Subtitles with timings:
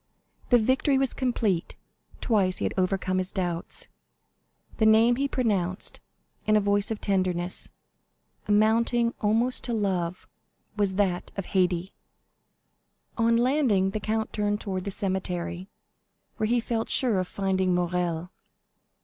[0.49, 1.75] The victory was complete;
[2.21, 3.87] twice he had overcome his doubts.
[4.77, 5.99] The name he pronounced,
[6.47, 7.69] in a voice of tenderness,
[8.47, 10.27] amounting almost to love,
[10.75, 11.91] was that of Haydée.
[13.15, 15.69] On landing, the count turned towards the cemetery,
[16.37, 18.31] where he felt sure of finding Morrel.